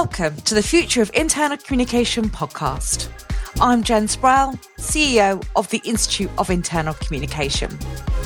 [0.00, 3.08] Welcome to the Future of Internal Communication podcast.
[3.62, 7.70] I'm Jen Sproul, CEO of the Institute of Internal Communication.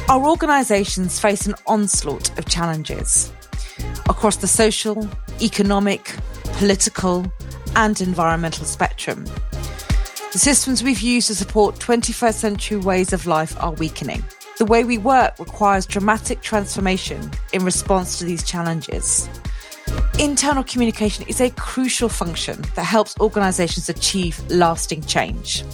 [0.08, 3.32] Our organisations face an onslaught of challenges
[4.08, 5.08] across the social,
[5.40, 6.16] economic,
[6.54, 7.32] political,
[7.76, 9.24] and environmental spectrum.
[10.32, 14.24] The systems we've used to support 21st century ways of life are weakening.
[14.58, 19.28] The way we work requires dramatic transformation in response to these challenges.
[20.18, 25.64] Internal communication is a crucial function that helps organizations achieve lasting change.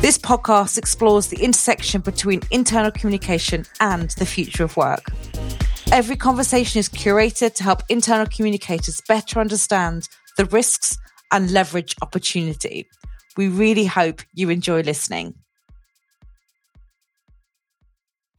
[0.00, 5.04] This podcast explores the intersection between internal communication and the future of work.
[5.92, 10.98] Every conversation is curated to help internal communicators better understand the risks
[11.30, 12.88] and leverage opportunity.
[13.36, 15.34] We really hope you enjoy listening.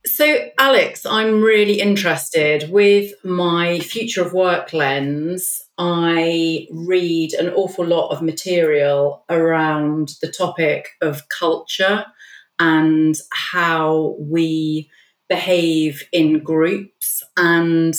[0.05, 5.61] So, Alex, I'm really interested with my future of work lens.
[5.77, 12.05] I read an awful lot of material around the topic of culture
[12.59, 14.89] and how we
[15.29, 17.23] behave in groups.
[17.37, 17.95] And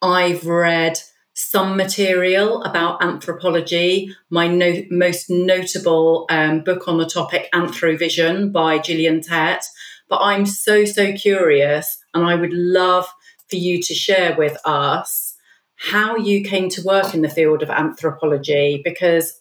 [0.00, 0.98] I've read
[1.34, 4.14] some material about anthropology.
[4.30, 9.64] My no- most notable um, book on the topic, Anthrovision by Gillian Tett
[10.12, 13.06] but I'm so, so curious, and I would love
[13.48, 15.34] for you to share with us
[15.76, 19.40] how you came to work in the field of anthropology because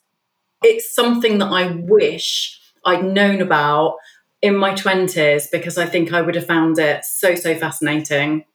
[0.63, 3.97] it's something that I wish I'd known about
[4.41, 8.45] in my 20s because I think I would have found it so, so fascinating.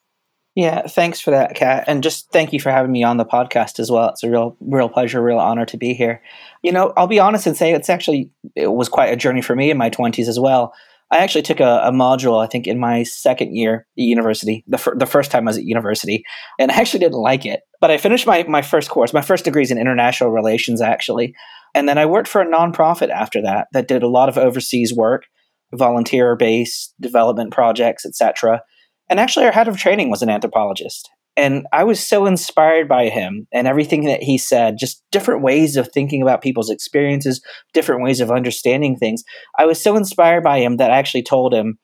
[0.54, 3.78] Yeah, thanks for that, Cat, and just thank you for having me on the podcast
[3.78, 4.08] as well.
[4.08, 6.22] It's a real, real pleasure, real honor to be here.
[6.62, 9.54] You know, I'll be honest and say it's actually it was quite a journey for
[9.54, 10.72] me in my twenties as well.
[11.10, 14.78] I actually took a, a, module, I think, in my second year at university, the,
[14.78, 16.24] fir- the first time I was at university,
[16.58, 17.60] and I actually didn't like it.
[17.80, 19.12] But I finished my, my first course.
[19.12, 21.32] My first degree is in international relations, actually.
[21.74, 24.92] And then I worked for a nonprofit after that that did a lot of overseas
[24.92, 25.26] work,
[25.72, 28.62] volunteer based development projects, etc.
[29.08, 31.08] And actually, our head of training was an anthropologist.
[31.36, 35.76] And I was so inspired by him and everything that he said, just different ways
[35.76, 37.42] of thinking about people's experiences,
[37.74, 39.22] different ways of understanding things.
[39.58, 41.78] I was so inspired by him that I actually told him,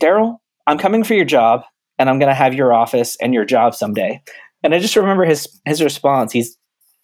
[0.00, 1.62] Daryl, I'm coming for your job
[1.98, 4.22] and I'm going to have your office and your job someday.
[4.62, 6.32] And I just remember his his response.
[6.32, 6.56] He's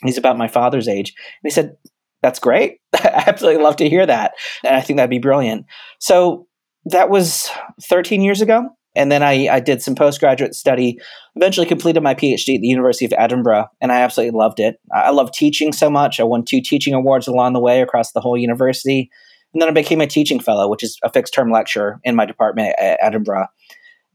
[0.02, 1.10] he's about my father's age.
[1.10, 1.76] And he said,
[2.22, 2.78] That's great.
[2.94, 4.32] I absolutely love to hear that.
[4.64, 5.66] And I think that'd be brilliant.
[6.00, 6.46] So
[6.86, 7.50] that was
[7.82, 8.68] 13 years ago.
[8.96, 10.98] And then I, I did some postgraduate study,
[11.36, 14.80] eventually completed my PhD at the University of Edinburgh, and I absolutely loved it.
[14.92, 16.18] I love teaching so much.
[16.18, 19.10] I won two teaching awards along the way across the whole university.
[19.52, 22.26] And then I became a teaching fellow, which is a fixed term lecturer in my
[22.26, 23.46] department at Edinburgh.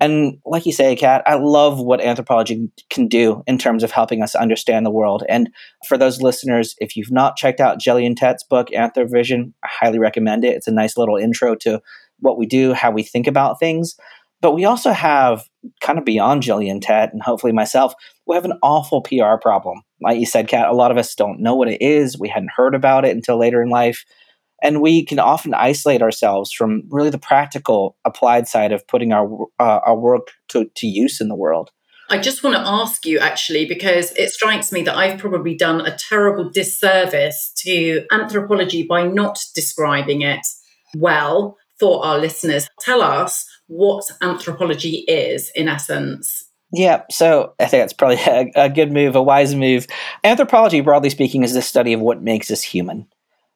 [0.01, 4.23] And like you say, Cat, I love what anthropology can do in terms of helping
[4.23, 5.23] us understand the world.
[5.29, 5.51] And
[5.87, 10.43] for those listeners, if you've not checked out Gillian Tett's book, Anthrovision, I highly recommend
[10.43, 10.55] it.
[10.55, 11.81] It's a nice little intro to
[12.17, 13.95] what we do, how we think about things.
[14.41, 15.43] But we also have,
[15.81, 17.93] kind of beyond Gillian Tett and hopefully myself,
[18.25, 19.81] we have an awful PR problem.
[20.01, 22.17] Like you said, Cat, a lot of us don't know what it is.
[22.17, 24.03] We hadn't heard about it until later in life.
[24.63, 29.47] And we can often isolate ourselves from really the practical, applied side of putting our,
[29.59, 31.71] uh, our work to, to use in the world.
[32.09, 35.81] I just want to ask you actually, because it strikes me that I've probably done
[35.81, 40.45] a terrible disservice to anthropology by not describing it
[40.95, 42.67] well for our listeners.
[42.81, 46.43] Tell us what anthropology is in essence.
[46.73, 49.87] Yeah, so I think that's probably a, a, good move, a wise move.
[50.23, 53.07] Anthropology, broadly speaking, is the study of what makes us human.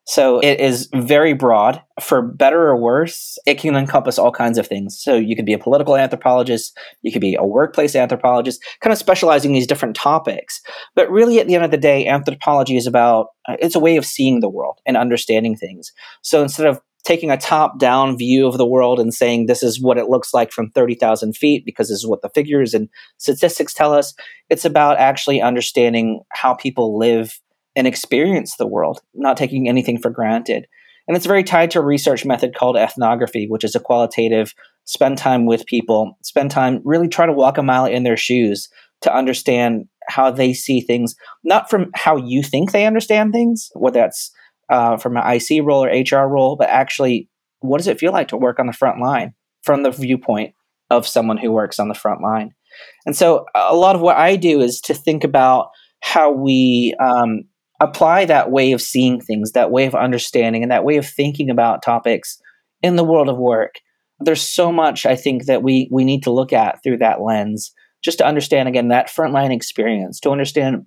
[0.07, 1.81] So it is very broad.
[1.99, 5.01] For better or worse, it can encompass all kinds of things.
[5.01, 8.99] So you could be a political anthropologist, you could be a workplace anthropologist, kind of
[8.99, 10.61] specializing in these different topics.
[10.93, 13.97] But really, at the end of the day, anthropology is about uh, it's a way
[13.97, 15.91] of seeing the world and understanding things.
[16.21, 19.81] So instead of taking a top down view of the world and saying this is
[19.81, 23.73] what it looks like from 30,000 feet because this is what the figures and statistics
[23.73, 24.13] tell us.
[24.49, 27.39] It's about actually understanding how people live
[27.75, 30.67] and experience the world, not taking anything for granted.
[31.07, 34.55] And it's very tied to a research method called ethnography, which is a qualitative
[34.85, 38.69] spend time with people, spend time really try to walk a mile in their shoes
[39.01, 43.99] to understand how they see things, not from how you think they understand things, whether
[43.99, 44.31] that's
[44.69, 47.29] uh, from an IC role or HR role, but actually,
[47.59, 49.33] what does it feel like to work on the front line
[49.63, 50.53] from the viewpoint
[50.89, 52.51] of someone who works on the front line?
[53.05, 55.69] And so, a lot of what I do is to think about
[56.01, 57.43] how we um,
[57.81, 61.49] apply that way of seeing things, that way of understanding, and that way of thinking
[61.49, 62.37] about topics
[62.81, 63.75] in the world of work.
[64.19, 67.73] There's so much I think that we we need to look at through that lens,
[68.03, 70.85] just to understand again that frontline experience, to understand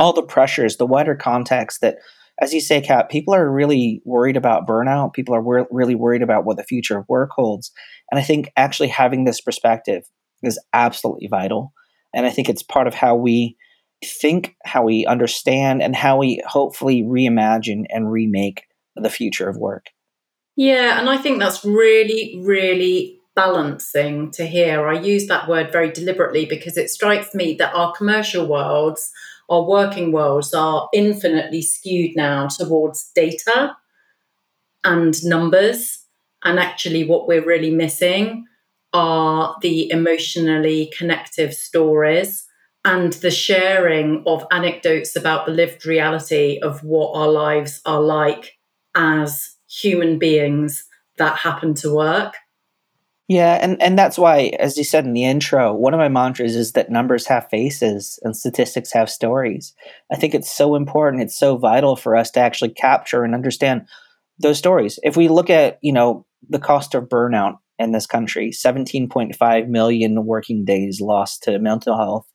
[0.00, 1.96] all the pressures, the wider context that,
[2.40, 5.12] as you say, Cat, people are really worried about burnout.
[5.12, 7.70] People are wor- really worried about what the future of work holds.
[8.10, 10.04] And I think actually having this perspective
[10.42, 11.72] is absolutely vital.
[12.14, 13.56] And I think it's part of how we
[14.04, 18.62] think, how we understand, and how we hopefully reimagine and remake
[18.96, 19.86] the future of work.
[20.56, 24.88] Yeah, and I think that's really, really balancing to hear.
[24.88, 29.10] I use that word very deliberately because it strikes me that our commercial worlds,
[29.50, 33.76] our working worlds are infinitely skewed now towards data
[34.84, 36.04] and numbers.
[36.44, 38.46] And actually, what we're really missing
[38.92, 42.44] are the emotionally connective stories
[42.84, 48.56] and the sharing of anecdotes about the lived reality of what our lives are like
[48.94, 50.84] as human beings
[51.18, 52.34] that happen to work.
[53.30, 56.56] Yeah, and, and that's why, as you said in the intro, one of my mantras
[56.56, 59.72] is that numbers have faces and statistics have stories.
[60.12, 63.86] I think it's so important, it's so vital for us to actually capture and understand
[64.40, 64.98] those stories.
[65.04, 70.26] If we look at, you know, the cost of burnout in this country, 17.5 million
[70.26, 72.26] working days lost to mental health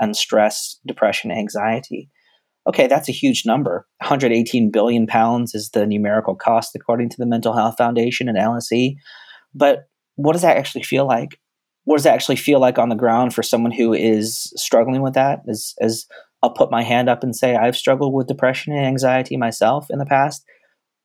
[0.00, 2.10] and stress, depression, anxiety.
[2.68, 3.86] Okay, that's a huge number.
[4.02, 8.96] 118 billion pounds is the numerical cost according to the Mental Health Foundation and LSE.
[9.54, 9.84] But
[10.16, 11.38] what does that actually feel like?
[11.84, 15.14] What does that actually feel like on the ground for someone who is struggling with
[15.14, 15.42] that?
[15.48, 16.06] As, as
[16.42, 19.98] I'll put my hand up and say, I've struggled with depression and anxiety myself in
[19.98, 20.44] the past.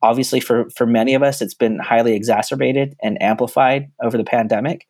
[0.02, 4.88] Obviously, for, for many of us, it's been highly exacerbated and amplified over the pandemic.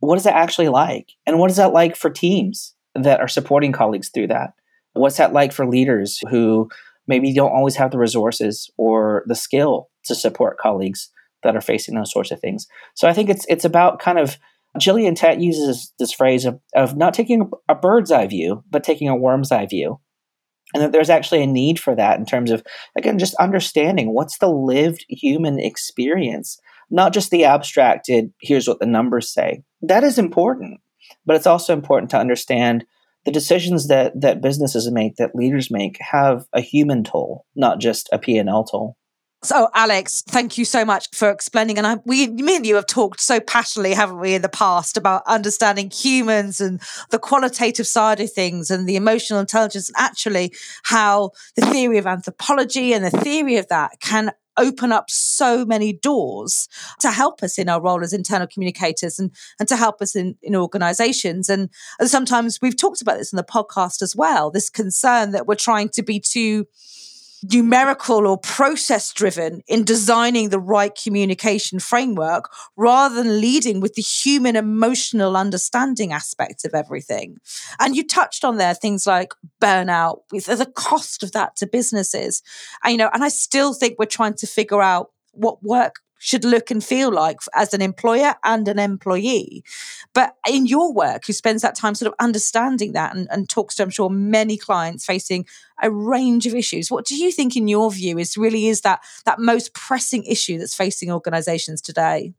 [0.00, 1.12] What is that actually like?
[1.26, 4.52] And what is that like for teams that are supporting colleagues through that?
[4.94, 6.70] What's that like for leaders who
[7.06, 11.10] maybe don't always have the resources or the skill to support colleagues
[11.42, 12.66] that are facing those sorts of things?
[12.94, 14.38] So I think it's it's about kind of
[14.78, 19.08] Gillian Tett uses this phrase of, of not taking a bird's eye view, but taking
[19.08, 20.00] a worm's eye view.
[20.74, 22.62] And that there's actually a need for that in terms of,
[22.96, 26.58] again, just understanding what's the lived human experience,
[26.90, 29.62] not just the abstracted, here's what the numbers say.
[29.80, 30.80] That is important.
[31.24, 32.84] But it's also important to understand
[33.24, 38.08] the decisions that that businesses make, that leaders make, have a human toll, not just
[38.12, 38.96] a P&L toll.
[39.42, 41.78] So, Alex, thank you so much for explaining.
[41.78, 44.96] And I, we, me and you have talked so passionately, haven't we, in the past
[44.96, 46.80] about understanding humans and
[47.10, 50.54] the qualitative side of things and the emotional intelligence, and actually
[50.84, 55.92] how the theory of anthropology and the theory of that can open up so many
[55.92, 56.66] doors
[56.98, 59.30] to help us in our role as internal communicators and,
[59.60, 61.50] and to help us in, in organizations.
[61.50, 61.68] And,
[62.00, 65.56] and sometimes we've talked about this in the podcast as well, this concern that we're
[65.56, 66.66] trying to be too
[67.42, 74.02] numerical or process driven in designing the right communication framework rather than leading with the
[74.02, 77.36] human emotional understanding aspect of everything.
[77.78, 82.42] And you touched on there things like burnout the cost of that to businesses.
[82.82, 86.44] And, you know, and I still think we're trying to figure out what work should
[86.44, 89.62] look and feel like as an employer and an employee.
[90.14, 93.76] But in your work, who spends that time sort of understanding that and, and talks
[93.76, 95.46] to, I'm sure, many clients facing
[95.82, 96.90] a range of issues.
[96.90, 100.58] What do you think, in your view, is really is that that most pressing issue
[100.58, 102.34] that's facing organizations today?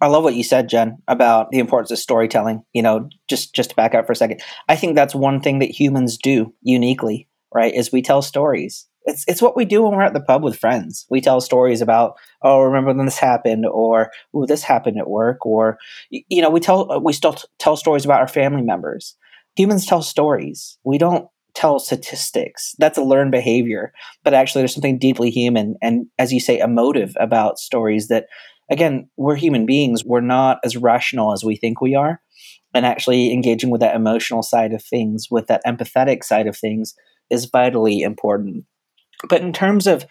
[0.00, 2.64] I love what you said, Jen, about the importance of storytelling.
[2.72, 5.58] You know, just just to back up for a second, I think that's one thing
[5.58, 7.74] that humans do uniquely, right?
[7.74, 10.56] Is we tell stories it's it's what we do when we're at the pub with
[10.58, 11.04] friends.
[11.10, 15.44] We tell stories about, oh, remember when this happened, or oh, this happened at work,
[15.44, 15.78] or
[16.10, 19.16] you know, we tell uh, we still tell stories about our family members.
[19.56, 20.78] Humans tell stories.
[20.84, 22.74] We don't tell statistics.
[22.78, 27.14] That's a learned behavior, but actually, there's something deeply human and, as you say, emotive
[27.18, 28.08] about stories.
[28.08, 28.26] That
[28.70, 30.04] again, we're human beings.
[30.04, 32.20] We're not as rational as we think we are,
[32.72, 36.94] and actually engaging with that emotional side of things, with that empathetic side of things,
[37.28, 38.64] is vitally important.
[39.28, 40.06] But in terms of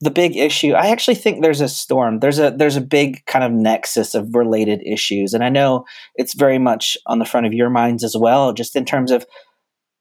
[0.00, 2.20] the big issue, I actually think there's a storm.
[2.20, 5.84] There's a there's a big kind of nexus of related issues, and I know
[6.16, 8.52] it's very much on the front of your minds as well.
[8.52, 9.26] Just in terms of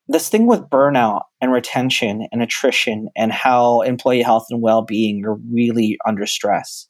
[0.07, 5.37] this thing with burnout and retention and attrition and how employee health and well-being are
[5.49, 6.87] really under stress.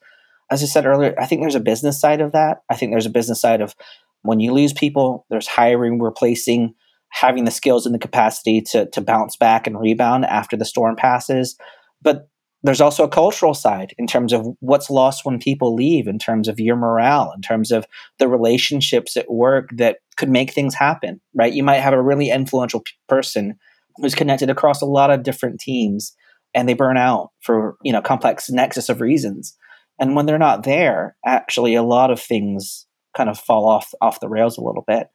[0.50, 2.60] As I said earlier, I think there's a business side of that.
[2.70, 3.76] I think there's a business side of
[4.24, 6.74] when you lose people, there's hiring, replacing,
[7.14, 10.96] having the skills and the capacity to to bounce back and rebound after the storm
[10.96, 11.56] passes.
[12.02, 12.28] But
[12.64, 16.48] there's also a cultural side in terms of what's lost when people leave, in terms
[16.48, 17.86] of your morale, in terms of
[18.20, 21.54] the relationships at work that could make things happen, right?
[21.54, 23.56] You might have a really influential p- person
[23.98, 26.16] who's connected across a lot of different teams
[26.54, 29.58] and they burn out for, you know, complex nexus of reasons.
[30.00, 34.20] And when they're not there, actually a lot of things kind of fall off off
[34.20, 35.08] the rails a little bit.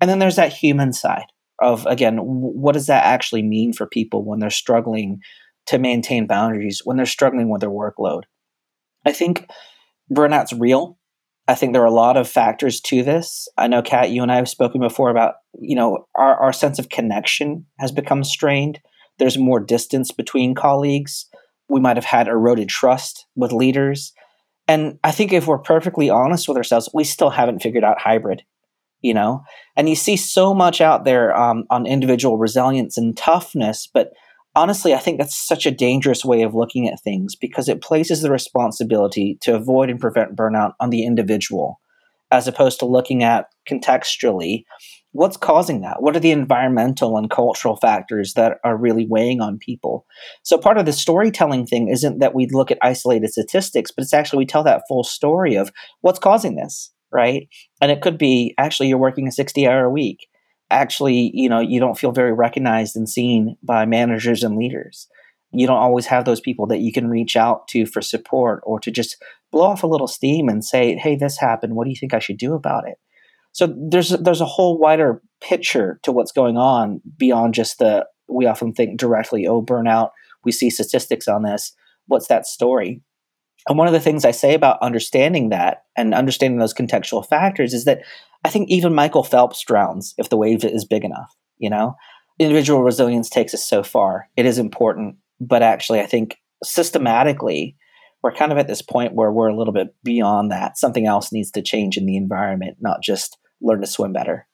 [0.00, 1.26] And then there's that human side,
[1.62, 5.20] of again what does that actually mean for people when they're struggling
[5.66, 8.22] to maintain boundaries when they're struggling with their workload?
[9.04, 9.48] I think
[10.12, 10.98] burnout's real.
[11.48, 13.48] I think there are a lot of factors to this.
[13.58, 16.78] I know Cat you and i have spoken before about you know our, our sense
[16.78, 18.80] of connection has become strained.
[19.18, 21.26] There's more distance between colleagues.
[21.68, 24.12] We might have had eroded trust with leaders.
[24.68, 28.42] And i think if we're perfectly honest with ourselves we still haven't figured out hybrid
[29.02, 29.42] you know?
[29.76, 34.12] And you see so much out there um, on individual resilience and toughness but
[34.54, 38.20] honestly i think that's such a dangerous way of looking at things because it places
[38.20, 41.80] the responsibility to avoid and prevent burnout on the individual
[42.30, 44.64] as opposed to looking at contextually
[45.12, 46.02] what's causing that?
[46.02, 50.06] What are the environmental and cultural factors that are really weighing on people?
[50.42, 54.14] So part of the storytelling thing isn't that we look at isolated statistics but it's
[54.14, 57.48] actually we tell that full story of what's causing this right?
[57.80, 60.26] And it could be actually you're working a 60 hour week.
[60.70, 65.06] Actually, you know, you don't feel very recognized and seen by managers and leaders.
[65.52, 68.80] You don't always have those people that you can reach out to for support or
[68.80, 71.74] to just blow off a little steam and say, "Hey, this happened.
[71.74, 72.96] What do you think I should do about it?"
[73.52, 78.46] So there's there's a whole wider picture to what's going on beyond just the we
[78.46, 80.10] often think directly, "Oh, burnout."
[80.42, 81.74] We see statistics on this.
[82.06, 83.02] What's that story?
[83.68, 87.74] And one of the things I say about understanding that and understanding those contextual factors
[87.74, 88.02] is that
[88.44, 91.94] I think even Michael Phelps drowns if the wave is big enough, you know?
[92.38, 94.28] Individual resilience takes us so far.
[94.36, 97.76] It is important, but actually I think systematically
[98.22, 100.78] we're kind of at this point where we're a little bit beyond that.
[100.78, 104.46] Something else needs to change in the environment, not just learn to swim better.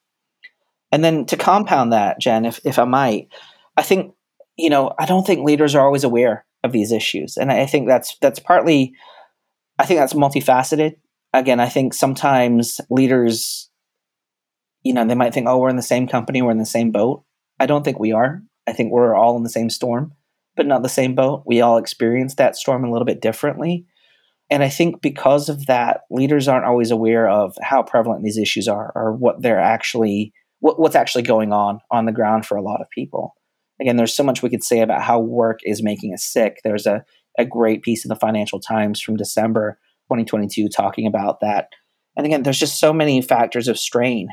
[0.90, 3.28] And then to compound that, Jen, if, if I might,
[3.76, 4.14] I think,
[4.56, 7.36] you know, I don't think leaders are always aware of these issues.
[7.36, 8.92] And I think that's that's partly
[9.78, 10.94] I think that's multifaceted.
[11.32, 13.70] Again, I think sometimes leaders,
[14.82, 16.90] you know, they might think, oh, we're in the same company, we're in the same
[16.90, 17.24] boat.
[17.60, 18.42] I don't think we are.
[18.66, 20.12] I think we're all in the same storm,
[20.56, 21.44] but not the same boat.
[21.46, 23.86] We all experience that storm a little bit differently.
[24.50, 28.66] And I think because of that, leaders aren't always aware of how prevalent these issues
[28.66, 32.62] are or what they're actually what, what's actually going on on the ground for a
[32.62, 33.34] lot of people
[33.80, 36.60] again, there's so much we could say about how work is making us sick.
[36.64, 37.04] There's a,
[37.38, 41.68] a great piece in the Financial Times from December 2022 talking about that.
[42.16, 44.28] And again, there's just so many factors of strain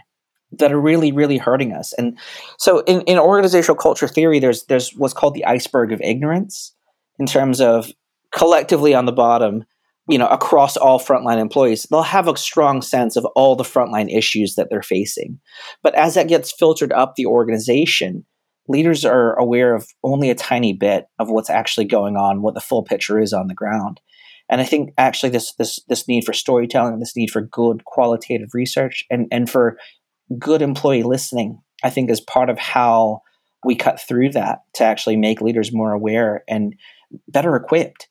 [0.52, 1.94] that are really, really hurting us.
[1.94, 2.18] And
[2.58, 6.74] so in, in organizational culture theory, there's there's what's called the iceberg of ignorance
[7.20, 7.92] in terms of
[8.32, 9.64] collectively on the bottom,
[10.08, 14.16] you know, across all frontline employees, they'll have a strong sense of all the frontline
[14.16, 15.40] issues that they're facing.
[15.82, 18.26] But as that gets filtered up the organization,
[18.68, 22.62] leaders are aware of only a tiny bit of what's actually going on, what the
[22.62, 24.02] full picture is on the ground.
[24.50, 28.50] And I think actually this this this need for storytelling, this need for good qualitative
[28.54, 29.78] research and, and for
[30.38, 33.22] good employee listening, I think is part of how
[33.64, 36.76] we cut through that to actually make leaders more aware and
[37.28, 38.08] better equipped,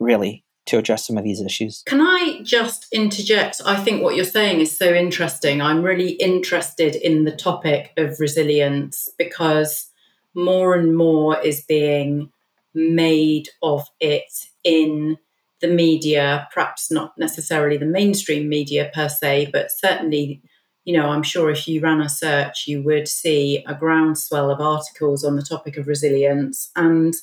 [0.00, 1.82] really, to address some of these issues.
[1.86, 3.62] Can I just interject?
[3.64, 5.62] I think what you're saying is so interesting.
[5.62, 9.88] I'm really interested in the topic of resilience because
[10.34, 12.30] more and more is being
[12.74, 14.30] made of it
[14.64, 15.16] in
[15.60, 20.40] the media, perhaps not necessarily the mainstream media per se, but certainly,
[20.84, 24.60] you know, I'm sure if you ran a search, you would see a groundswell of
[24.60, 26.70] articles on the topic of resilience.
[26.76, 27.14] And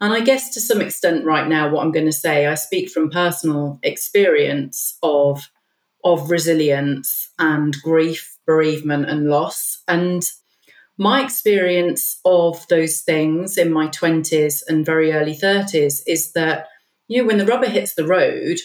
[0.00, 2.88] and I guess to some extent right now, what I'm going to say, I speak
[2.88, 5.48] from personal experience of
[6.04, 9.82] of resilience and grief, bereavement, and loss.
[9.88, 10.22] And
[10.98, 16.66] my experience of those things in my 20s and very early 30s is that,
[17.06, 18.58] you know, when the rubber hits the road,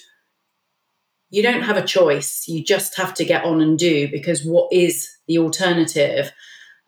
[1.30, 2.46] you don't have a choice.
[2.48, 6.32] You just have to get on and do because what is the alternative?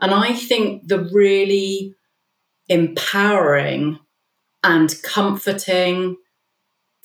[0.02, 1.94] And I think the really
[2.68, 4.00] empowering
[4.64, 6.18] and comforting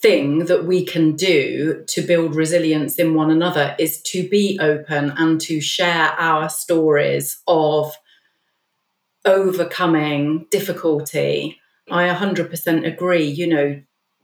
[0.01, 5.13] thing that we can do to build resilience in one another is to be open
[5.17, 7.93] and to share our stories of
[9.25, 11.59] overcoming difficulty.
[11.91, 13.25] I 100% agree.
[13.25, 13.83] You know,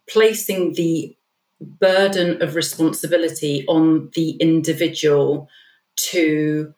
[0.08, 1.16] placing the
[1.60, 5.48] burden of responsibility on the individual
[5.96, 6.74] to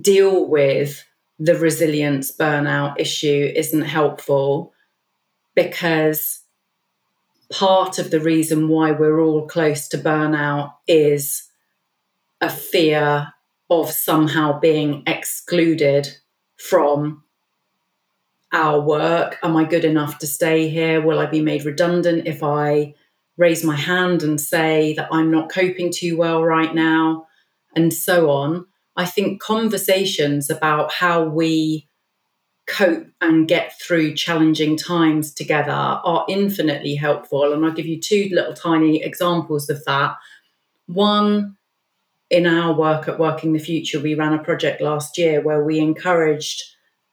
[0.00, 1.04] deal with
[1.38, 4.72] the resilience burnout issue isn't helpful
[5.54, 6.40] because
[7.52, 11.48] part of the reason why we're all close to burnout is
[12.40, 13.32] a fear
[13.70, 16.08] of somehow being excluded
[16.56, 17.24] from
[18.52, 19.38] our work.
[19.42, 21.00] Am I good enough to stay here?
[21.00, 22.94] Will I be made redundant if I
[23.36, 27.26] raise my hand and say that I'm not coping too well right now?
[27.74, 28.66] And so on.
[28.96, 31.86] I think conversations about how we
[32.66, 37.52] cope and get through challenging times together are infinitely helpful.
[37.52, 40.16] And I'll give you two little tiny examples of that.
[40.86, 41.55] One,
[42.30, 45.78] in our work at Working the Future, we ran a project last year where we
[45.78, 46.62] encouraged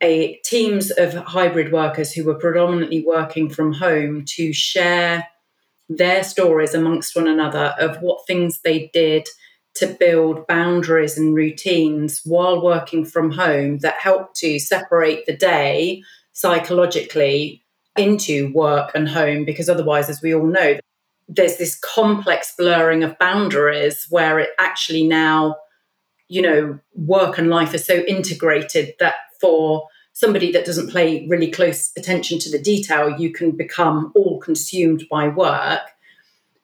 [0.02, 5.28] a teams of hybrid workers who were predominantly working from home to share
[5.88, 9.28] their stories amongst one another of what things they did
[9.76, 16.04] to build boundaries and routines while working from home that help to separate the day
[16.32, 17.64] psychologically
[17.98, 20.78] into work and home because otherwise as we all know
[21.28, 25.56] there's this complex blurring of boundaries where it actually now
[26.28, 31.52] you know work and life are so integrated that for somebody that doesn't pay really
[31.52, 35.82] close attention to the detail you can become all consumed by work.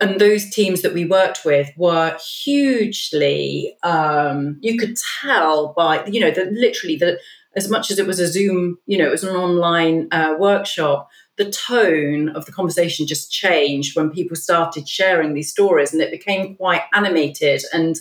[0.02, 6.22] And those teams that we worked with were hugely um, you could tell by you
[6.22, 7.20] know that literally that
[7.56, 11.10] as much as it was a zoom you know it was an online uh, workshop
[11.40, 16.12] the tone of the conversation just changed when people started sharing these stories and it
[16.12, 17.96] became quite animated and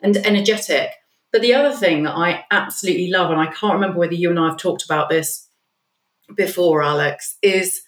[0.00, 0.90] and energetic.
[1.32, 4.38] But the other thing that i absolutely love and i can't remember whether you and
[4.38, 5.46] i have talked about this
[6.34, 7.82] before alex is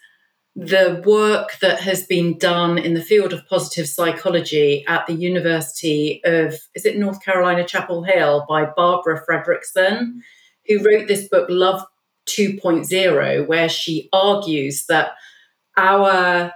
[0.54, 6.20] the work that has been done in the field of positive psychology at the University
[6.24, 10.20] of, is it North Carolina, Chapel Hill, by Barbara Fredrickson,
[10.66, 11.82] who wrote this book, Love
[12.26, 15.12] 2.0, where she argues that
[15.76, 16.52] our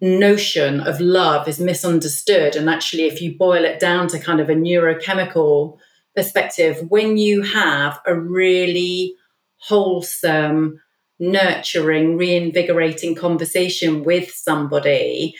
[0.00, 2.56] notion of love is misunderstood.
[2.56, 5.78] And actually, if you boil it down to kind of a neurochemical
[6.14, 9.14] perspective, when you have a really
[9.58, 10.80] wholesome,
[11.18, 15.34] nurturing, reinvigorating conversation with somebody.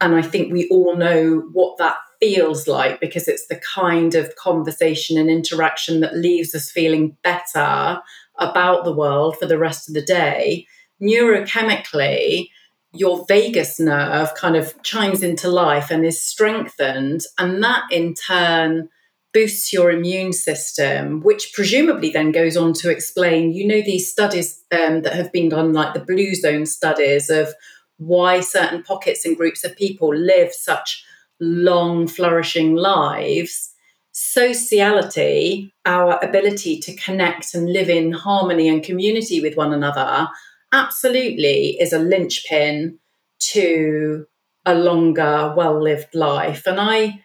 [0.00, 4.36] And I think we all know what that feels like because it's the kind of
[4.36, 8.00] conversation and interaction that leaves us feeling better
[8.38, 10.66] about the world for the rest of the day.
[11.00, 12.48] Neurochemically,
[12.92, 17.22] your vagus nerve kind of chimes into life and is strengthened.
[17.38, 18.88] And that in turn
[19.32, 24.62] boosts your immune system, which presumably then goes on to explain, you know, these studies
[24.70, 27.52] um, that have been done, like the blue zone studies of
[27.98, 31.04] why certain pockets and groups of people live such
[31.40, 33.73] long, flourishing lives.
[34.16, 40.28] Sociality, our ability to connect and live in harmony and community with one another,
[40.72, 43.00] absolutely is a linchpin
[43.40, 44.24] to
[44.64, 46.64] a longer, well lived life.
[46.64, 47.24] And I,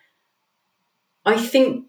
[1.26, 1.86] I think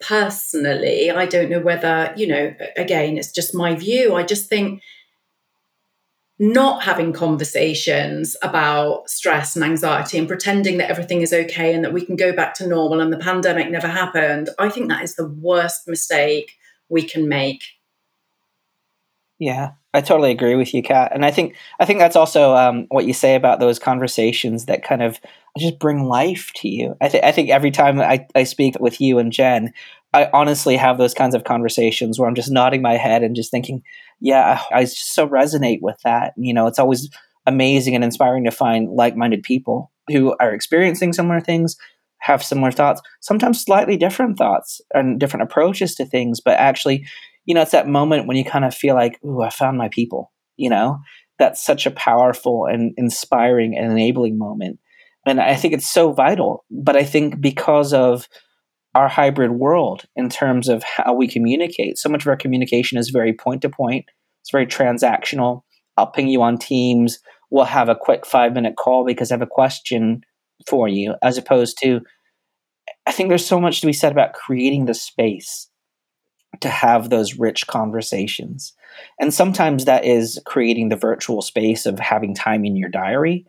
[0.00, 4.14] personally, I don't know whether, you know, again, it's just my view.
[4.14, 4.80] I just think
[6.38, 11.92] not having conversations about stress and anxiety and pretending that everything is okay and that
[11.92, 15.14] we can go back to normal and the pandemic never happened, I think that is
[15.14, 16.56] the worst mistake
[16.88, 17.62] we can make.
[19.38, 21.12] Yeah, I totally agree with you, Cat.
[21.14, 24.84] And I think I think that's also um, what you say about those conversations that
[24.84, 25.20] kind of
[25.58, 26.96] just bring life to you.
[27.00, 29.72] I, th- I think every time I, I speak with you and Jen,
[30.12, 33.50] I honestly have those kinds of conversations where I'm just nodding my head and just
[33.50, 33.82] thinking,
[34.20, 36.32] yeah, I just so resonate with that.
[36.36, 37.08] You know, it's always
[37.46, 41.76] amazing and inspiring to find like-minded people who are experiencing similar things,
[42.18, 47.06] have similar thoughts, sometimes slightly different thoughts and different approaches to things, but actually
[47.44, 49.88] you know, it's that moment when you kind of feel like, ooh, I found my
[49.88, 50.98] people, you know?
[51.38, 54.78] That's such a powerful and inspiring and enabling moment.
[55.26, 56.64] And I think it's so vital.
[56.70, 58.28] But I think because of
[58.94, 63.10] our hybrid world in terms of how we communicate, so much of our communication is
[63.10, 64.06] very point to point,
[64.42, 65.62] it's very transactional.
[65.96, 67.18] I'll ping you on Teams.
[67.50, 70.22] We'll have a quick five minute call because I have a question
[70.68, 72.00] for you, as opposed to,
[73.06, 75.68] I think there's so much to be said about creating the space
[76.60, 78.72] to have those rich conversations.
[79.20, 83.46] And sometimes that is creating the virtual space of having time in your diary.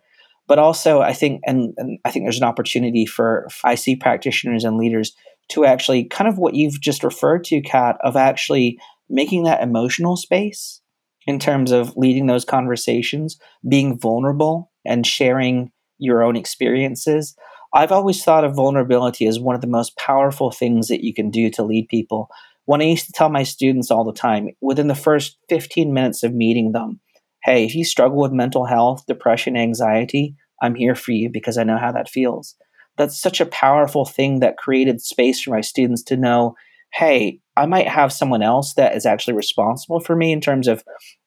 [0.48, 4.78] But also, I think, and, and I think there's an opportunity for IC practitioners and
[4.78, 5.16] leaders
[5.50, 8.78] to actually kind of what you've just referred to, Cat, of actually
[9.10, 10.82] making that emotional space
[11.28, 17.36] in terms of leading those conversations, being vulnerable and sharing your own experiences.
[17.74, 21.30] I've always thought of vulnerability as one of the most powerful things that you can
[21.30, 22.30] do to lead people
[22.66, 26.24] when I used to tell my students all the time, within the first 15 minutes
[26.24, 27.00] of meeting them,
[27.44, 31.64] hey, if you struggle with mental health, depression, anxiety, I'm here for you because I
[31.64, 32.56] know how that feels.
[32.98, 36.56] That's such a powerful thing that created space for my students to know,
[36.94, 40.84] hey, I might have someone else that is actually responsible for me in terms of,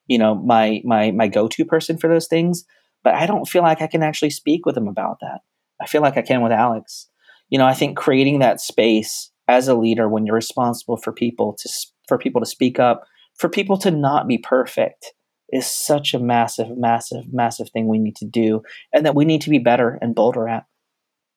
[0.06, 2.64] you know, my my my go-to person for those things,
[3.04, 5.40] but I don't feel like I can actually speak with them about that.
[5.80, 7.08] I feel like I can with Alex.
[7.50, 11.54] You know, I think creating that space as a leader when you're responsible for people
[11.60, 11.68] to
[12.06, 13.04] for people to speak up,
[13.38, 15.12] for people to not be perfect
[15.50, 19.40] is such a massive, massive, massive thing we need to do, and that we need
[19.42, 20.64] to be better and bolder at.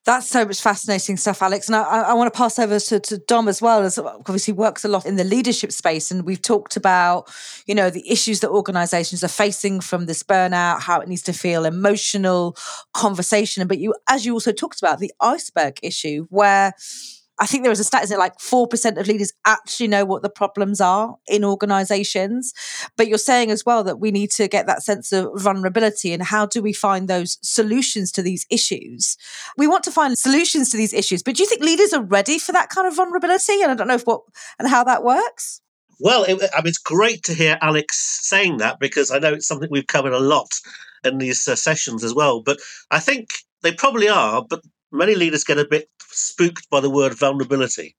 [0.03, 1.67] That's so much fascinating stuff, Alex.
[1.67, 4.83] And I, I want to pass over to, to Dom as well, as obviously works
[4.83, 6.09] a lot in the leadership space.
[6.09, 7.29] And we've talked about,
[7.67, 11.33] you know, the issues that organizations are facing from this burnout, how it needs to
[11.33, 12.57] feel emotional
[12.95, 13.67] conversation.
[13.67, 16.73] But you, as you also talked about, the iceberg issue, where
[17.41, 20.29] I think there was a stat that like 4% of leaders actually know what the
[20.29, 22.53] problems are in organizations.
[22.95, 26.21] But you're saying as well that we need to get that sense of vulnerability and
[26.21, 29.17] how do we find those solutions to these issues?
[29.57, 32.37] We want to find solutions to these issues, but do you think leaders are ready
[32.37, 33.59] for that kind of vulnerability?
[33.63, 34.21] And I don't know if what
[34.59, 35.61] and how that works.
[35.99, 39.47] Well, it, I mean, it's great to hear Alex saying that because I know it's
[39.47, 40.51] something we've covered a lot
[41.03, 42.41] in these uh, sessions as well.
[42.41, 42.59] But
[42.91, 43.29] I think
[43.63, 47.95] they probably are, but many leaders get a bit spooked by the word vulnerability.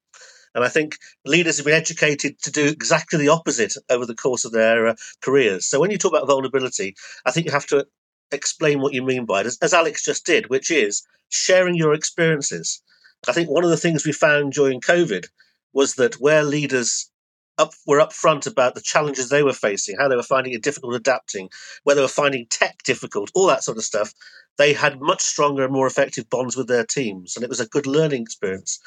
[0.55, 4.45] And I think leaders have been educated to do exactly the opposite over the course
[4.45, 5.67] of their uh, careers.
[5.67, 7.87] So when you talk about vulnerability, I think you have to
[8.31, 11.95] explain what you mean by it, as, as Alex just did, which is sharing your
[11.95, 12.83] experiences.
[13.29, 15.27] I think one of the things we found during COVID
[15.73, 17.11] was that where leaders
[17.59, 20.95] up, were upfront about the challenges they were facing, how they were finding it difficult
[20.95, 21.49] adapting,
[21.85, 24.13] where they were finding tech difficult, all that sort of stuff,
[24.59, 27.67] they had much stronger and more effective bonds with their teams, and it was a
[27.67, 28.79] good learning experience.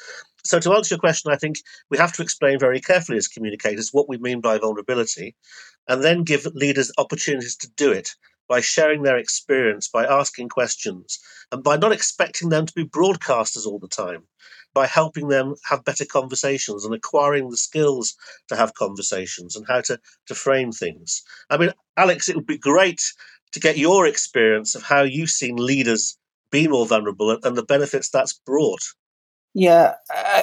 [0.44, 1.56] So, to answer your question, I think
[1.90, 5.34] we have to explain very carefully as communicators what we mean by vulnerability,
[5.88, 8.14] and then give leaders opportunities to do it
[8.48, 11.18] by sharing their experience, by asking questions,
[11.50, 14.22] and by not expecting them to be broadcasters all the time,
[14.76, 18.14] by helping them have better conversations and acquiring the skills
[18.46, 21.22] to have conversations and how to, to frame things.
[21.48, 23.00] I mean, Alex, it would be great
[23.52, 26.18] to get your experience of how you've seen leaders
[26.50, 28.82] be more vulnerable and the benefits that's brought.
[29.58, 29.94] Yeah,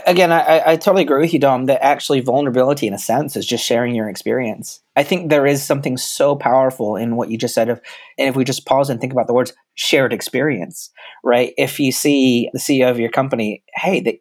[0.08, 3.46] again, I, I totally agree with you, Dom, that actually vulnerability, in a sense, is
[3.46, 4.82] just sharing your experience.
[4.96, 7.80] I think there is something so powerful in what you just said of,
[8.18, 10.90] and if we just pause and think about the words shared experience,
[11.24, 11.54] right?
[11.58, 14.20] If you see the CEO of your company, hey, they,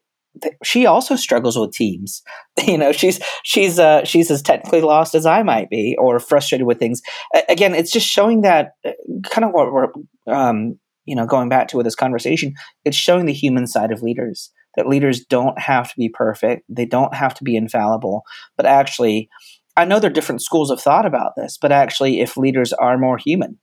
[0.63, 2.23] she also struggles with teams.
[2.67, 6.67] You know, she's she's uh, she's as technically lost as I might be, or frustrated
[6.67, 7.01] with things.
[7.49, 8.91] Again, it's just showing that uh,
[9.31, 9.89] kind of what we're
[10.27, 12.53] um, you know going back to with this conversation.
[12.85, 16.87] It's showing the human side of leaders that leaders don't have to be perfect, they
[16.87, 18.23] don't have to be infallible,
[18.57, 19.29] but actually,
[19.77, 22.99] I know there are different schools of thought about this, but actually, if leaders are
[22.99, 23.59] more human,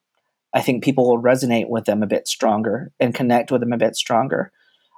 [0.54, 3.78] I think people will resonate with them a bit stronger and connect with them a
[3.78, 4.52] bit stronger.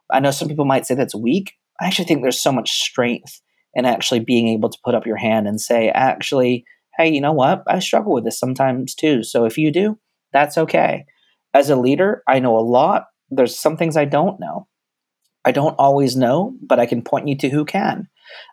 [0.10, 1.54] I know some people might say that's weak.
[1.82, 3.42] I actually think there's so much strength
[3.74, 6.66] in actually being able to put up your hand and say, actually,
[6.98, 7.64] hey, you know what?
[7.68, 9.24] I struggle with this sometimes too.
[9.24, 9.98] So if you do,
[10.34, 11.06] that's okay.
[11.54, 13.06] As a leader, I know a lot.
[13.30, 14.68] There's some things I don't know.
[15.46, 18.08] I don't always know, but I can point you to who can.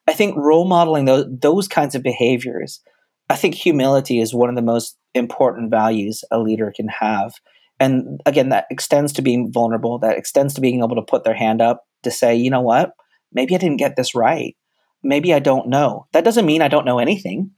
[0.07, 2.81] I think role modeling those, those kinds of behaviors,
[3.29, 7.35] I think humility is one of the most important values a leader can have.
[7.79, 11.35] And again, that extends to being vulnerable, that extends to being able to put their
[11.35, 12.93] hand up to say, you know what,
[13.33, 14.57] maybe I didn't get this right.
[15.03, 16.07] Maybe I don't know.
[16.13, 17.53] That doesn't mean I don't know anything,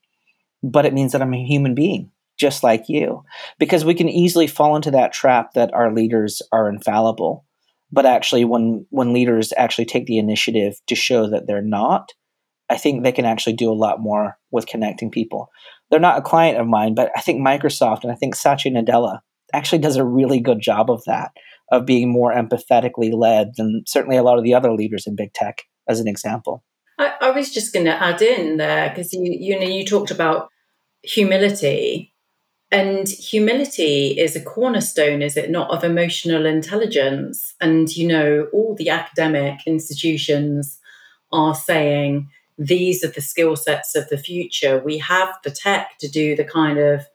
[0.63, 3.23] but it means that I'm a human being just like you.
[3.59, 7.45] Because we can easily fall into that trap that our leaders are infallible.
[7.93, 12.13] But actually when when leaders actually take the initiative to show that they're not,
[12.69, 15.49] I think they can actually do a lot more with connecting people.
[15.91, 19.21] They're not a client of mine, but I think Microsoft and I think Satya Nadella
[19.53, 21.33] actually does a really good job of that
[21.71, 25.33] of being more empathetically led than certainly a lot of the other leaders in big
[25.33, 26.65] tech, as an example.
[26.99, 30.11] I, I was just going to add in there because you you know you talked
[30.11, 30.49] about
[31.03, 32.10] humility,
[32.73, 37.55] and humility is a cornerstone, is it not, of emotional intelligence?
[37.61, 40.79] And you know all the academic institutions
[41.33, 42.29] are saying
[42.59, 44.79] these are the skill sets of the future.
[44.79, 47.07] We have the tech to do the kind of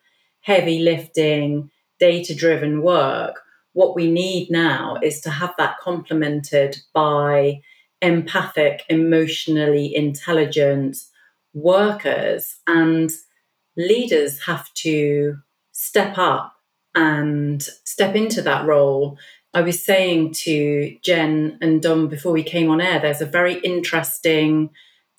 [0.41, 3.41] heavy lifting, data driven work
[3.75, 7.59] what we need now is to have that complemented by
[8.01, 10.95] empathic, emotionally intelligent
[11.53, 12.55] workers.
[12.67, 13.11] And
[13.75, 15.37] leaders have to
[15.95, 16.53] step up
[16.93, 19.17] and step into that role.
[19.53, 23.59] I was saying to Jen and Dom before we came on air, there's a very
[23.59, 24.71] interesting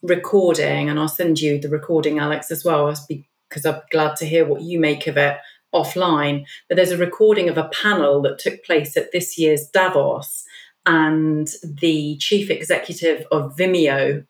[0.03, 4.45] recording, and I'll send you the recording, Alex, as well, because I'm glad to hear
[4.45, 5.39] what you make of it
[5.75, 10.45] offline, but there's a recording of a panel that took place at this year's Davos,
[10.85, 14.27] and the chief executive of Vimeo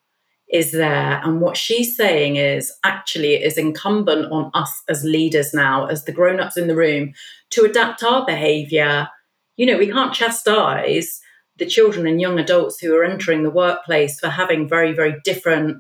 [0.53, 1.21] is there.
[1.25, 6.05] And what she's saying is actually it is incumbent on us as leaders now, as
[6.05, 7.13] the grown ups in the room,
[7.51, 9.09] to adapt our behavior.
[9.57, 11.21] You know, we can't chastise,
[11.59, 15.79] the children and young adults who are entering the workplace for having very, very different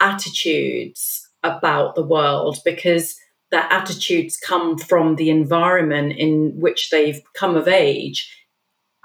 [0.00, 3.16] attitudes about the world because
[3.50, 8.34] their attitudes come from the environment in which they've come of age.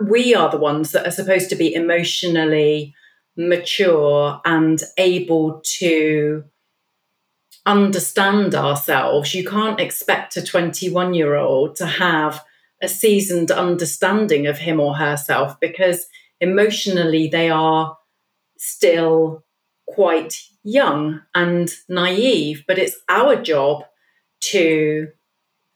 [0.04, 2.96] We are the ones that are supposed to be emotionally
[3.38, 6.44] mature and able to
[7.66, 9.34] understand ourselves.
[9.36, 12.44] You can't expect a 21 year old to have
[12.82, 16.08] a seasoned understanding of him or herself because
[16.40, 17.98] emotionally they are
[18.58, 19.44] still
[19.88, 22.64] quite young and naive.
[22.68, 23.84] But it's our job
[24.42, 25.10] to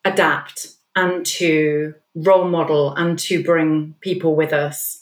[0.04, 5.01] adapt and to role model and to bring people with us.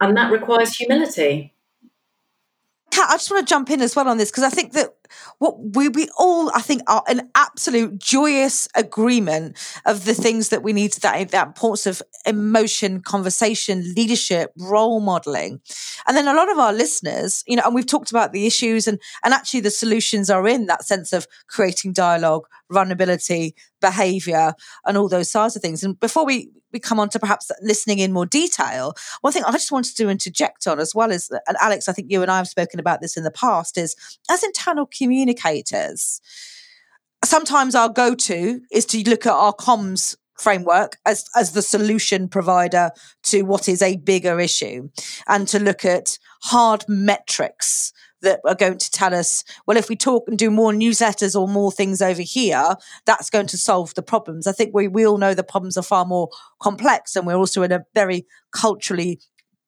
[0.00, 1.54] And that requires humility.
[2.92, 4.94] I just want to jump in as well on this because I think that
[5.38, 10.62] what we, we all, I think, are an absolute joyous agreement of the things that
[10.62, 15.60] we need that, that importance of emotion, conversation, leadership, role modeling.
[16.06, 18.86] And then a lot of our listeners, you know, and we've talked about the issues
[18.86, 24.52] and, and actually the solutions are in that sense of creating dialogue, vulnerability, behavior,
[24.84, 25.82] and all those sides of things.
[25.82, 29.52] And before we, we come on to perhaps listening in more detail, one thing I
[29.52, 32.36] just wanted to interject on as well is, and Alex, I think you and I
[32.36, 33.96] have spoken about this in the past, is
[34.30, 36.20] as internal communicators,
[37.24, 42.28] sometimes our go to is to look at our comms framework as as the solution
[42.28, 42.90] provider
[43.22, 44.88] to what is a bigger issue
[45.28, 49.96] and to look at hard metrics that are going to tell us, well, if we
[49.96, 52.74] talk and do more newsletters or more things over here,
[53.06, 54.46] that's going to solve the problems.
[54.46, 56.28] I think we, we all know the problems are far more
[56.60, 59.20] complex and we're also in a very culturally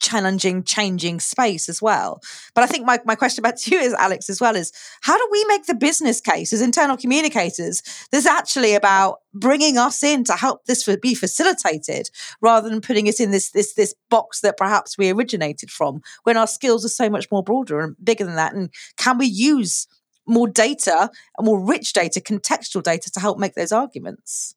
[0.02, 2.20] challenging, changing space as well.
[2.54, 5.16] But I think my, my question back to you is, Alex, as well, is how
[5.16, 10.24] do we make the business case as internal communicators that's actually about bringing us in
[10.24, 12.10] to help this be facilitated
[12.42, 16.36] rather than putting us in this, this, this box that perhaps we originated from when
[16.36, 18.54] our skills are so much more broader and bigger than that?
[18.54, 19.86] And can we use
[20.26, 21.10] more data,
[21.40, 24.54] more rich data, contextual data to help make those arguments?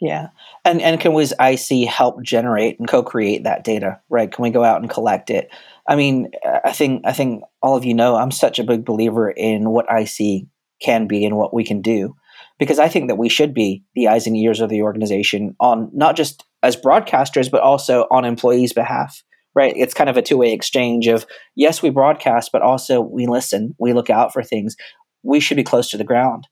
[0.00, 0.28] Yeah.
[0.64, 4.30] And and can was IC help generate and co-create that data, right?
[4.30, 5.50] Can we go out and collect it?
[5.88, 6.30] I mean,
[6.64, 9.86] I think I think all of you know I'm such a big believer in what
[9.90, 10.46] IC
[10.80, 12.14] can be and what we can do.
[12.58, 15.90] Because I think that we should be the eyes and ears of the organization on
[15.92, 19.22] not just as broadcasters, but also on employees' behalf.
[19.54, 19.72] Right.
[19.76, 23.92] It's kind of a two-way exchange of yes, we broadcast, but also we listen, we
[23.92, 24.76] look out for things.
[25.24, 26.46] We should be close to the ground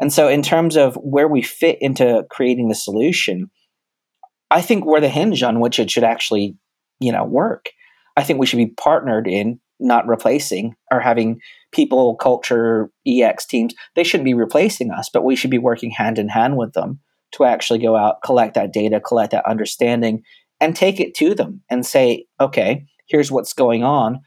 [0.00, 3.50] and so, in terms of where we fit into creating the solution,
[4.50, 6.56] I think we're the hinge on which it should actually,
[7.00, 7.66] you know, work.
[8.16, 13.74] I think we should be partnered in, not replacing, or having people, culture, EX teams.
[13.94, 17.00] They shouldn't be replacing us, but we should be working hand in hand with them
[17.32, 20.22] to actually go out, collect that data, collect that understanding,
[20.60, 24.20] and take it to them and say, okay, here's what's going on.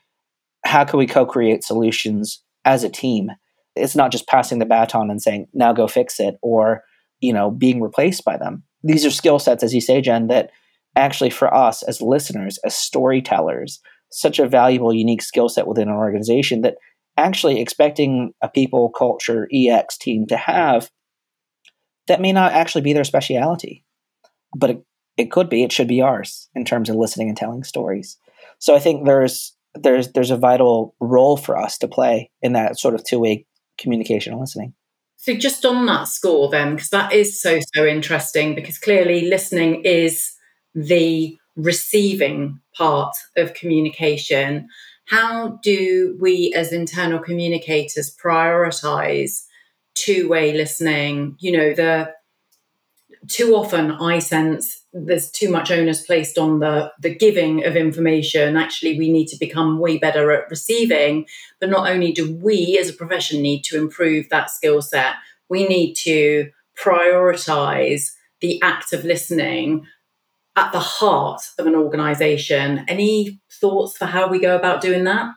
[0.65, 3.31] How can we co create solutions as a team?
[3.75, 6.83] It's not just passing the baton and saying now go fix it or
[7.21, 8.63] you know being replaced by them.
[8.83, 10.51] These are skill sets as you say jen that
[10.95, 13.79] actually for us as listeners as storytellers
[14.11, 16.75] such a valuable unique skill set within an organization that
[17.17, 20.89] actually expecting a people culture ex team to have
[22.07, 23.83] that may not actually be their speciality
[24.55, 24.83] but it,
[25.17, 28.17] it could be it should be ours in terms of listening and telling stories.
[28.59, 32.79] So i think there's there's there's a vital role for us to play in that
[32.79, 33.45] sort of two-way
[33.77, 34.73] communication and listening.
[35.17, 39.83] So, just on that score, then, because that is so, so interesting, because clearly listening
[39.85, 40.33] is
[40.75, 44.67] the receiving part of communication.
[45.05, 49.45] How do we, as internal communicators, prioritize
[49.95, 51.37] two way listening?
[51.39, 52.13] You know, the
[53.27, 58.55] too often I sense there's too much onus placed on the the giving of information.
[58.55, 61.25] Actually we need to become way better at receiving.
[61.59, 65.15] But not only do we as a profession need to improve that skill set
[65.49, 66.49] we need to
[66.81, 69.85] prioritize the act of listening
[70.55, 72.85] at the heart of an organization.
[72.87, 75.33] Any thoughts for how we go about doing that?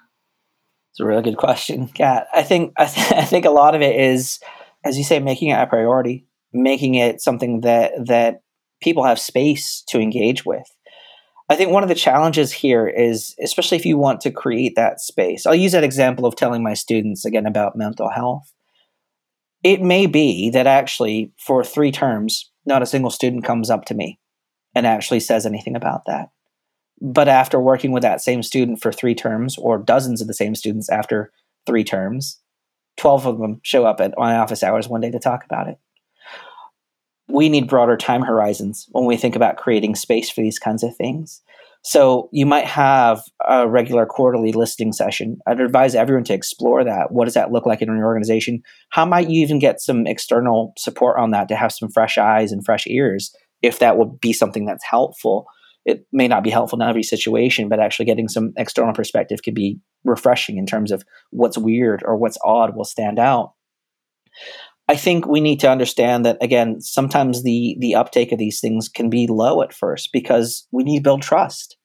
[0.90, 2.26] It's a really good question Cat.
[2.34, 4.40] I think I, th- I think a lot of it is
[4.84, 8.42] as you say making it a priority making it something that that
[8.86, 10.62] people have space to engage with.
[11.48, 15.00] I think one of the challenges here is, especially if you want to create that
[15.00, 18.52] space, I'll use that example of telling my students again about mental health.
[19.64, 23.94] It may be that actually, for three terms, not a single student comes up to
[23.94, 24.20] me
[24.72, 26.28] and actually says anything about that.
[27.00, 30.54] But after working with that same student for three terms, or dozens of the same
[30.54, 31.32] students after
[31.66, 32.40] three terms,
[32.98, 35.78] 12 of them show up at my office hours one day to talk about it
[37.36, 40.96] we need broader time horizons when we think about creating space for these kinds of
[40.96, 41.42] things.
[41.84, 45.36] So you might have a regular quarterly listening session.
[45.46, 47.12] I'd advise everyone to explore that.
[47.12, 48.62] What does that look like in your organization?
[48.88, 52.52] How might you even get some external support on that to have some fresh eyes
[52.52, 55.44] and fresh ears if that would be something that's helpful?
[55.84, 59.54] It may not be helpful in every situation, but actually getting some external perspective could
[59.54, 63.52] be refreshing in terms of what's weird or what's odd will stand out.
[64.88, 68.88] I think we need to understand that again, sometimes the the uptake of these things
[68.88, 71.76] can be low at first because we need to build trust.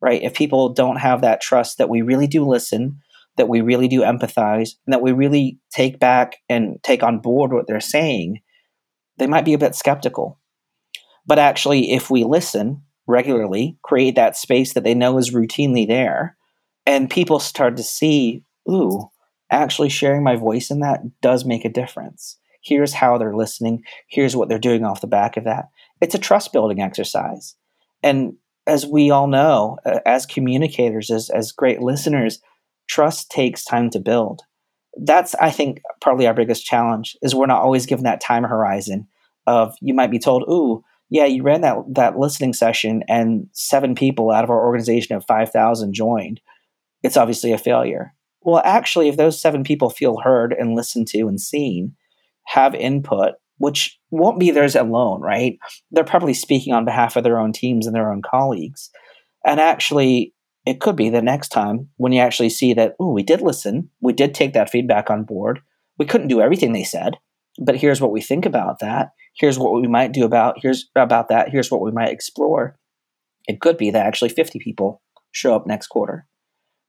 [0.00, 0.22] Right?
[0.22, 3.00] If people don't have that trust that we really do listen,
[3.36, 7.52] that we really do empathize, and that we really take back and take on board
[7.52, 8.40] what they're saying,
[9.18, 10.38] they might be a bit skeptical.
[11.26, 16.36] But actually, if we listen regularly, create that space that they know is routinely there,
[16.84, 19.10] and people start to see, ooh,
[19.50, 22.38] actually sharing my voice in that does make a difference.
[22.62, 23.84] Here's how they're listening.
[24.08, 25.68] Here's what they're doing off the back of that.
[26.00, 27.54] It's a trust building exercise.
[28.02, 28.34] And
[28.66, 32.40] as we all know, as communicators, as, as great listeners,
[32.88, 34.42] trust takes time to build.
[35.00, 39.06] That's, I think, probably our biggest challenge is we're not always given that time horizon
[39.46, 43.94] of you might be told, ooh, yeah, you ran that, that listening session and seven
[43.94, 46.40] people out of our organization of 5,000 joined.
[47.04, 48.15] It's obviously a failure
[48.46, 51.96] well, actually, if those seven people feel heard and listened to and seen,
[52.46, 55.58] have input, which won't be theirs alone, right?
[55.90, 58.88] They're probably speaking on behalf of their own teams and their own colleagues.
[59.44, 60.32] And actually,
[60.64, 63.90] it could be the next time when you actually see that, oh, we did listen,
[64.00, 65.58] we did take that feedback on board.
[65.98, 67.16] We couldn't do everything they said,
[67.58, 69.10] but here's what we think about that.
[69.34, 71.48] Here's what we might do about here's about that.
[71.50, 72.78] Here's what we might explore.
[73.48, 76.28] It could be that actually 50 people show up next quarter,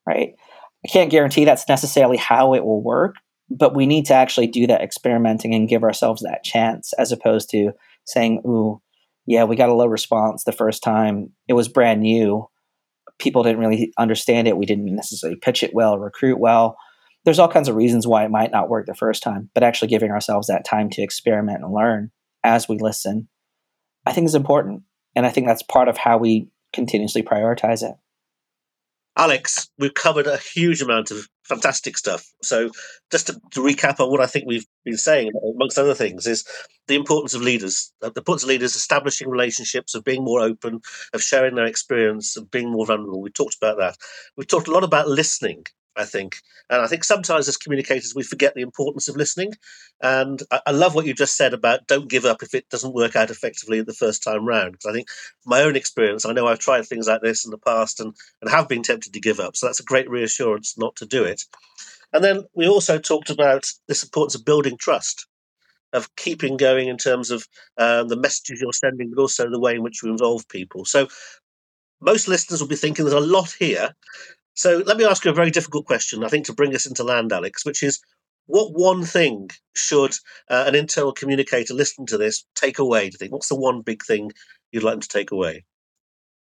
[0.06, 0.34] right?
[0.84, 3.16] I can't guarantee that's necessarily how it will work,
[3.50, 7.50] but we need to actually do that experimenting and give ourselves that chance as opposed
[7.50, 7.72] to
[8.06, 8.80] saying, ooh,
[9.26, 11.32] yeah, we got a low response the first time.
[11.48, 12.48] It was brand new.
[13.18, 14.56] People didn't really understand it.
[14.56, 16.76] We didn't necessarily pitch it well, recruit well.
[17.24, 19.88] There's all kinds of reasons why it might not work the first time, but actually
[19.88, 22.10] giving ourselves that time to experiment and learn
[22.44, 23.28] as we listen,
[24.06, 24.82] I think is important.
[25.14, 27.96] And I think that's part of how we continuously prioritize it.
[29.18, 32.24] Alex, we've covered a huge amount of fantastic stuff.
[32.40, 32.70] So,
[33.10, 36.44] just to, to, recap on what I think we've been saying, amongst other things, is
[36.86, 37.92] the importance of leaders.
[38.00, 40.80] The importance of leaders establishing relationships, of being more open,
[41.12, 43.20] of sharing their experience, of being more vulnerable.
[43.20, 43.96] We talked about that.
[44.36, 45.64] We've talked a lot about listening
[45.96, 46.36] I think.
[46.70, 49.54] And I think sometimes as communicators, we forget the importance of listening.
[50.00, 52.94] And I, I, love what you just said about don't give up if it doesn't
[52.94, 54.72] work out effectively the first time round.
[54.72, 55.08] Because I think
[55.44, 58.50] my own experience, I know I've tried things like this in the past and, and
[58.50, 59.56] have been tempted to give up.
[59.56, 61.42] So that's a great reassurance not to do it.
[62.12, 65.26] And then we also talked about this importance of building trust,
[65.92, 67.46] of keeping going in terms of
[67.76, 70.84] um, the messages you're sending, but also the way in which you involve people.
[70.84, 71.08] So
[72.00, 73.94] most listeners will be thinking there's a lot here,
[74.58, 77.04] so let me ask you a very difficult question, I think, to bring us into
[77.04, 78.00] land, Alex, which is
[78.46, 80.16] what one thing should
[80.50, 83.02] uh, an internal communicator listening to this take away?
[83.02, 83.32] Do you think?
[83.32, 84.32] What's the one big thing
[84.72, 85.64] you'd like them to take away?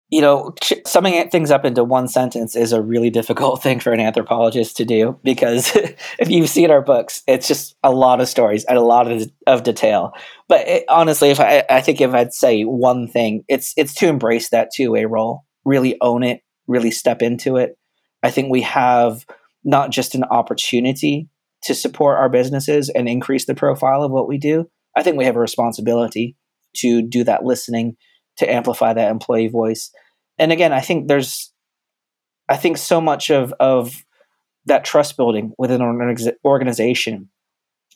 [0.08, 0.54] You know,
[0.86, 4.86] summing things up into one sentence is a really difficult thing for an anthropologist to
[4.86, 5.76] do because
[6.18, 9.30] if you've seen our books, it's just a lot of stories and a lot of,
[9.46, 10.12] of detail.
[10.48, 14.08] But it, honestly, if I, I think if I'd say one thing, it's it's to
[14.08, 17.76] embrace that two way role, really own it, really step into it,
[18.26, 19.24] I think we have
[19.62, 21.28] not just an opportunity
[21.62, 24.68] to support our businesses and increase the profile of what we do.
[24.96, 26.34] I think we have a responsibility
[26.78, 27.96] to do that listening,
[28.38, 29.92] to amplify that employee voice.
[30.38, 31.52] And again, I think there's,
[32.48, 33.94] I think so much of, of
[34.64, 37.30] that trust building within an organization,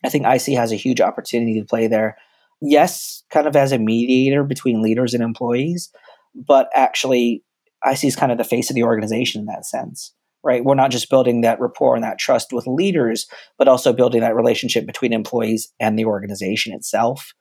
[0.04, 2.16] I think IC has a huge opportunity to play there.
[2.62, 5.90] Yes, kind of as a mediator between leaders and employees,
[6.36, 7.42] but actually,
[7.84, 10.64] IC is kind of the face of the organization in that sense right?
[10.64, 13.26] We're not just building that rapport and that trust with leaders,
[13.58, 17.32] but also building that relationship between employees and the organization itself.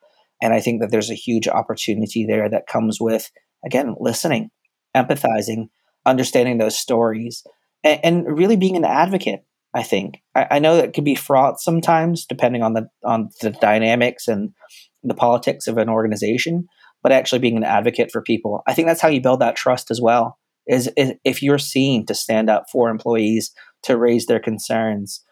[0.41, 3.29] And I think that there's a huge opportunity there that comes with,
[3.65, 4.49] again, listening,
[4.95, 5.67] empathizing,
[6.05, 7.43] understanding those stories,
[7.83, 9.41] and, and really being an advocate.
[9.73, 13.51] I think I, I know that can be fraught sometimes, depending on the on the
[13.51, 14.51] dynamics and
[15.03, 16.67] the politics of an organization.
[17.03, 19.91] But actually, being an advocate for people, I think that's how you build that trust
[19.91, 20.38] as well
[20.69, 23.51] is, if you're seen to stand up for employees
[23.83, 25.23] to raise their concerns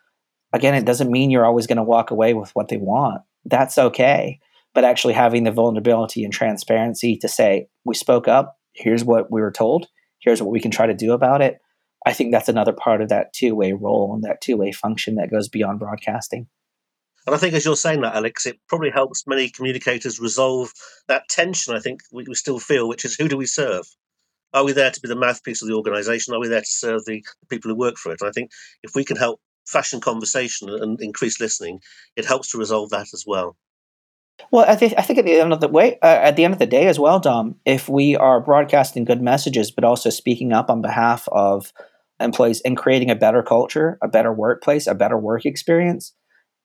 [0.54, 3.22] again it doesn't mean you're always going to walk away with what they want.
[3.46, 4.40] That's okay.
[4.74, 8.58] But actually having the vulnerability and transparency to say we spoke up.
[8.74, 9.88] Here's what we were told.
[10.20, 11.58] Here's what we can try to do about it.
[12.06, 15.50] I think that's another part of that two-way role and that two-way function that goes
[15.50, 16.48] beyond broadcasting.
[17.26, 20.72] And I think, as you're saying that, Alex, it probably helps many communicators resolve
[21.10, 21.76] that tension.
[21.76, 23.86] I think we, we still feel, which is who do we serve?
[24.54, 26.34] Are we there to be the mouthpiece of the organisation?
[26.34, 28.22] Are we there to serve the, the people who work for it?
[28.22, 28.52] And I think
[28.84, 31.82] if we can help fashion conversation and increase listening,
[32.16, 33.58] it helps to resolve that as well.
[34.52, 36.54] Well, I think I think at the end of the way, uh, at the end
[36.54, 40.54] of the day as well, Dom, if we are broadcasting good messages, but also speaking
[40.54, 41.74] up on behalf of
[42.20, 46.14] employees and creating a better culture, a better workplace, a better work experience,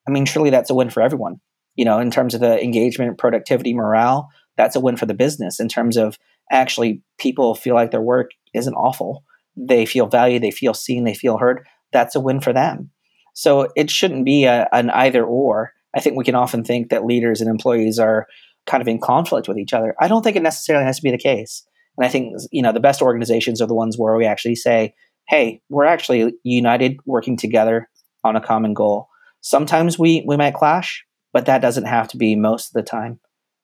[0.07, 1.41] I mean, surely that's a win for everyone.
[1.75, 5.59] You know, in terms of the engagement, productivity, morale, that's a win for the business.
[5.59, 6.19] In terms of
[6.53, 9.25] actually people feel like their work isn't awful,
[9.57, 11.67] they feel valued, they feel seen, they feel heard.
[11.93, 12.91] That's a win for them.
[13.35, 15.73] So it shouldn't be a, an either or.
[15.95, 18.27] I think we can often think that leaders and employees are
[18.67, 19.95] kind of in conflict with each other.
[20.01, 21.65] I don't think it necessarily has to be the case.
[21.99, 24.95] And I think you know the best organizations are the ones where we actually say,
[25.29, 27.89] "Hey, we're actually united, working together
[28.25, 29.09] on a common goal."
[29.43, 33.21] Sometimes we we might clash, but that doesn't have to be most of the time.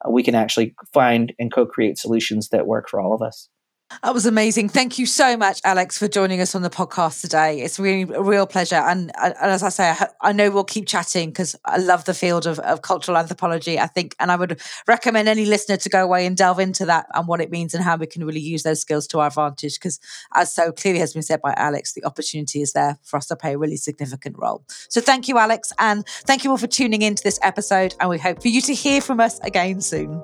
[0.09, 3.49] We can actually find and co-create solutions that work for all of us.
[4.03, 4.69] That was amazing.
[4.69, 7.63] Thank you so much, Alex, for joining us on the podcast today.
[7.63, 8.77] It's really a real pleasure.
[8.77, 12.13] And, and as I say, I, I know we'll keep chatting because I love the
[12.13, 13.79] field of, of cultural anthropology.
[13.79, 17.07] I think, and I would recommend any listener to go away and delve into that
[17.15, 19.75] and what it means and how we can really use those skills to our advantage.
[19.75, 19.99] Because,
[20.35, 23.37] as so clearly has been said by Alex, the opportunity is there for us to
[23.37, 24.65] play a really significant role.
[24.91, 25.73] So, thank you, Alex.
[25.79, 27.95] And thank you all for tuning into this episode.
[28.01, 30.23] And we hope for you to hear from us again soon.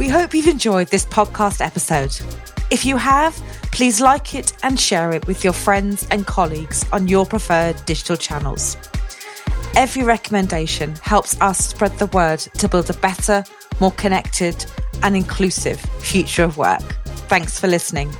[0.00, 2.18] We hope you've enjoyed this podcast episode.
[2.70, 3.34] If you have,
[3.70, 8.16] please like it and share it with your friends and colleagues on your preferred digital
[8.16, 8.78] channels.
[9.76, 13.44] Every recommendation helps us spread the word to build a better,
[13.78, 14.64] more connected,
[15.02, 16.96] and inclusive future of work.
[17.28, 18.10] Thanks for listening.